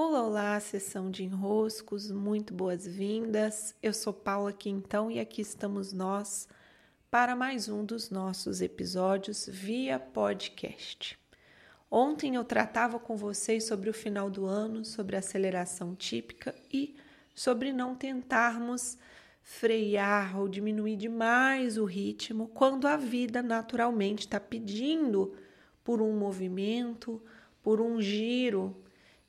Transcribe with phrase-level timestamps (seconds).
[0.00, 3.74] Olá, olá, sessão de enroscos, muito boas-vindas.
[3.82, 6.46] Eu sou Paula Quintão e aqui estamos nós
[7.10, 11.18] para mais um dos nossos episódios via podcast.
[11.90, 16.94] Ontem eu tratava com vocês sobre o final do ano, sobre a aceleração típica e
[17.34, 18.96] sobre não tentarmos
[19.42, 25.34] frear ou diminuir demais o ritmo quando a vida naturalmente está pedindo
[25.82, 27.20] por um movimento,
[27.64, 28.80] por um giro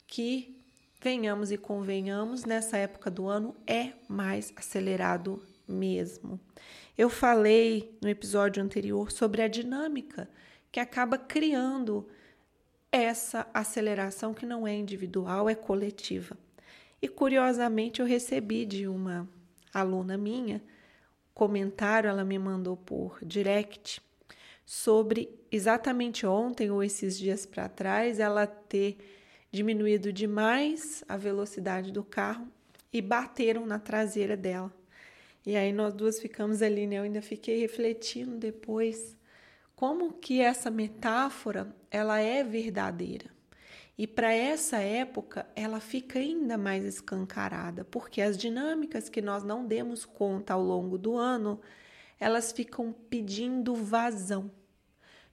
[0.05, 0.58] que
[1.01, 6.39] venhamos e convenhamos, nessa época do ano é mais acelerado mesmo.
[6.97, 10.29] Eu falei no episódio anterior sobre a dinâmica
[10.71, 12.07] que acaba criando
[12.91, 16.37] essa aceleração que não é individual, é coletiva.
[17.01, 19.27] E curiosamente eu recebi de uma
[19.73, 20.61] aluna minha
[21.33, 24.01] comentário, ela me mandou por direct
[24.65, 28.97] sobre exatamente ontem ou esses dias para trás ela ter
[29.51, 32.47] diminuído demais a velocidade do carro
[32.91, 34.73] e bateram na traseira dela.
[35.45, 36.97] E aí nós duas ficamos ali, né?
[36.97, 39.15] Eu ainda fiquei refletindo depois
[39.75, 43.27] como que essa metáfora ela é verdadeira.
[43.97, 49.65] E para essa época ela fica ainda mais escancarada, porque as dinâmicas que nós não
[49.65, 51.59] demos conta ao longo do ano,
[52.19, 54.51] elas ficam pedindo vazão,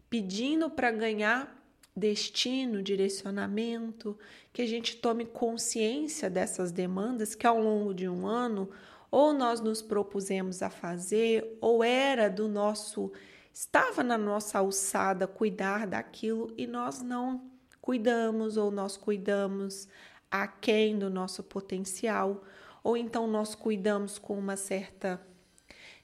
[0.08, 1.55] pedindo para ganhar
[1.96, 4.18] destino, direcionamento,
[4.52, 8.68] que a gente tome consciência dessas demandas que ao longo de um ano
[9.10, 13.10] ou nós nos propusemos a fazer, ou era do nosso,
[13.50, 19.88] estava na nossa alçada cuidar daquilo e nós não cuidamos, ou nós cuidamos
[20.30, 22.44] aquém do nosso potencial,
[22.82, 25.20] ou então nós cuidamos com uma certa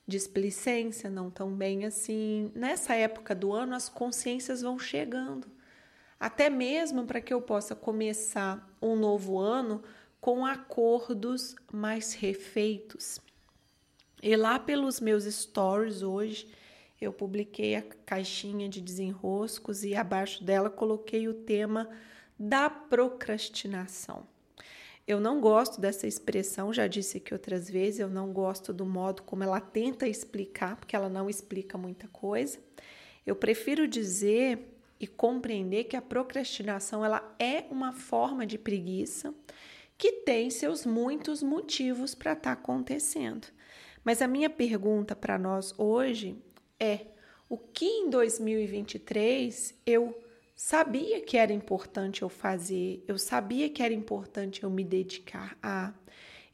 [0.06, 2.50] displicência, não tão bem assim.
[2.54, 5.48] Nessa época do ano, as consciências vão chegando
[6.22, 9.82] até mesmo para que eu possa começar um novo ano
[10.20, 13.18] com acordos mais refeitos.
[14.22, 16.46] E lá pelos meus stories hoje,
[17.00, 21.90] eu publiquei a caixinha de desenroscos e abaixo dela coloquei o tema
[22.38, 24.24] da procrastinação.
[25.04, 29.24] Eu não gosto dessa expressão, já disse aqui outras vezes, eu não gosto do modo
[29.24, 32.60] como ela tenta explicar, porque ela não explica muita coisa.
[33.26, 34.71] Eu prefiro dizer
[35.02, 39.34] e compreender que a procrastinação ela é uma forma de preguiça
[39.98, 43.48] que tem seus muitos motivos para estar tá acontecendo.
[44.04, 46.40] Mas a minha pergunta para nós hoje
[46.78, 47.06] é:
[47.48, 50.16] o que em 2023 eu
[50.54, 55.92] sabia que era importante eu fazer, eu sabia que era importante eu me dedicar a,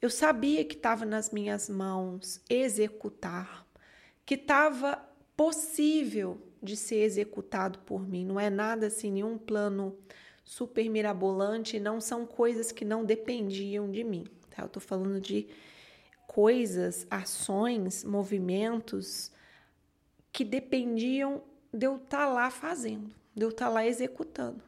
[0.00, 3.66] eu sabia que estava nas minhas mãos executar,
[4.24, 8.24] que estava possível de ser executado por mim.
[8.24, 9.96] Não é nada assim, nenhum plano
[10.44, 14.26] super mirabolante, não são coisas que não dependiam de mim.
[14.50, 14.62] Tá?
[14.62, 15.46] Eu estou falando de
[16.26, 19.30] coisas, ações, movimentos
[20.32, 21.42] que dependiam
[21.72, 24.62] de eu estar tá lá fazendo, de eu estar tá lá executando.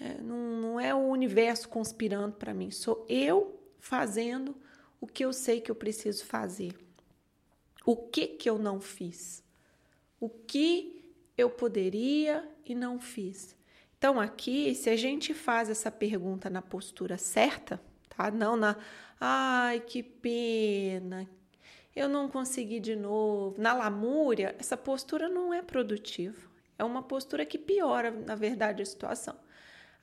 [0.00, 4.56] É, não, não é o universo conspirando para mim, sou eu fazendo
[5.00, 6.74] o que eu sei que eu preciso fazer.
[7.84, 9.44] O que que eu não fiz?
[10.18, 10.93] O que
[11.36, 13.56] eu poderia e não fiz.
[13.98, 18.30] Então, aqui, se a gente faz essa pergunta na postura certa, tá?
[18.30, 18.76] Não na,
[19.20, 21.28] ai, que pena,
[21.94, 23.60] eu não consegui de novo.
[23.60, 26.36] Na lamúria, essa postura não é produtiva.
[26.78, 29.36] É uma postura que piora, na verdade, a situação.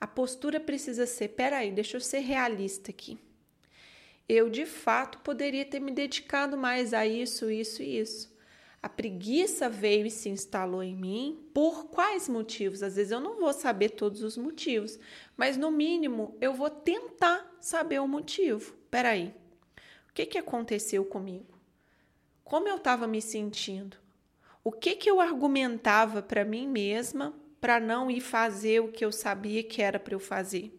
[0.00, 3.18] A postura precisa ser: peraí, deixa eu ser realista aqui.
[4.28, 8.32] Eu, de fato, poderia ter me dedicado mais a isso, isso e isso.
[8.82, 11.48] A preguiça veio e se instalou em mim.
[11.54, 12.82] Por quais motivos?
[12.82, 14.98] Às vezes eu não vou saber todos os motivos,
[15.36, 18.74] mas no mínimo eu vou tentar saber o motivo.
[18.90, 19.32] Peraí,
[20.08, 21.56] o que, que aconteceu comigo?
[22.42, 23.96] Como eu estava me sentindo?
[24.64, 29.12] O que, que eu argumentava para mim mesma para não ir fazer o que eu
[29.12, 30.76] sabia que era para eu fazer?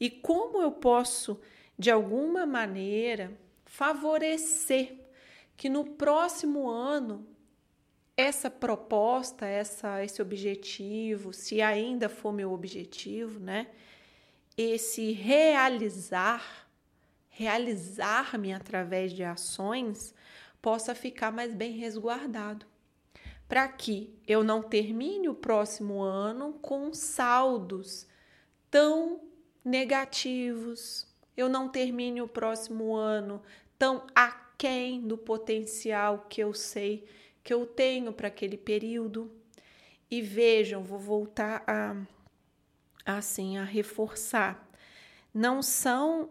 [0.00, 1.38] E como eu posso,
[1.78, 5.01] de alguma maneira, favorecer
[5.56, 7.26] que no próximo ano
[8.16, 13.68] essa proposta, essa, esse objetivo, se ainda for meu objetivo, né?
[14.56, 16.68] Esse realizar,
[17.28, 20.14] realizar-me através de ações,
[20.60, 22.66] possa ficar mais bem resguardado.
[23.48, 28.06] Para que eu não termine o próximo ano com saldos
[28.70, 29.20] tão
[29.64, 31.06] negativos,
[31.36, 33.42] eu não termine o próximo ano
[33.78, 34.06] tão
[34.62, 37.04] aquém do potencial que eu sei
[37.42, 39.28] que eu tenho para aquele período.
[40.08, 41.96] E vejam, vou voltar a
[43.04, 44.70] assim a reforçar.
[45.34, 46.30] não são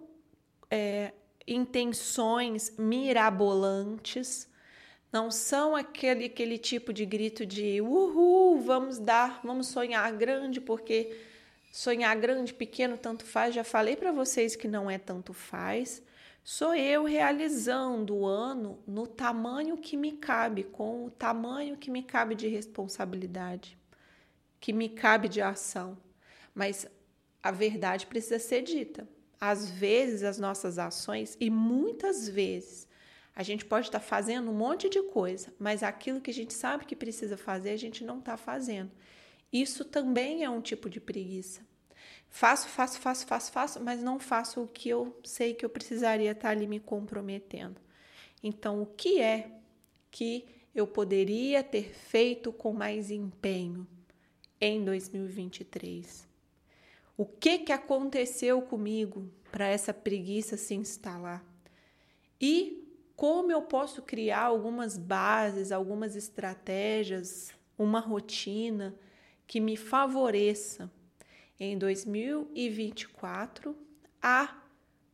[0.69, 1.11] é,
[1.45, 4.47] intenções mirabolantes,
[5.11, 11.13] não são aquele, aquele tipo de grito de uhul, vamos dar, vamos sonhar grande, porque
[11.73, 13.53] sonhar grande, pequeno, tanto faz.
[13.53, 16.01] Já falei para vocês que não é tanto faz.
[16.43, 22.01] Sou eu realizando o ano no tamanho que me cabe, com o tamanho que me
[22.01, 23.77] cabe de responsabilidade,
[24.59, 25.95] que me cabe de ação.
[26.53, 26.87] Mas
[27.43, 29.07] a verdade precisa ser dita.
[29.39, 32.87] Às vezes, as nossas ações, e muitas vezes,
[33.35, 36.85] a gente pode estar fazendo um monte de coisa, mas aquilo que a gente sabe
[36.85, 38.91] que precisa fazer, a gente não está fazendo.
[39.53, 41.61] Isso também é um tipo de preguiça.
[42.29, 46.31] Faço, faço, faço, faço, faço, mas não faço o que eu sei que eu precisaria
[46.31, 47.79] estar ali me comprometendo.
[48.41, 49.51] Então, o que é
[50.09, 53.85] que eu poderia ter feito com mais empenho
[54.59, 56.27] em 2023?
[57.17, 61.45] O que que aconteceu comigo para essa preguiça se instalar?
[62.39, 62.81] E
[63.15, 68.95] como eu posso criar algumas bases, algumas estratégias, uma rotina
[69.45, 70.89] que me favoreça
[71.63, 73.77] em 2024
[74.19, 74.63] a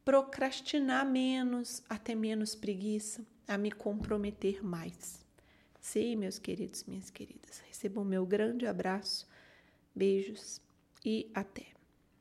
[0.06, 5.20] procrastinar menos, a ter menos preguiça, a me comprometer mais.
[5.82, 9.28] Sim, meus queridos, minhas queridas, recebam meu grande abraço,
[9.94, 10.62] beijos
[11.04, 11.77] e até.